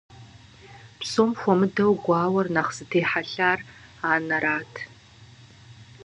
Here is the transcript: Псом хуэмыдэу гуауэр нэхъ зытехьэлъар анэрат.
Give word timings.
Псом 0.99 1.31
хуэмыдэу 1.39 1.91
гуауэр 2.03 2.47
нэхъ 2.55 2.71
зытехьэлъар 2.77 3.59
анэрат. 4.11 4.73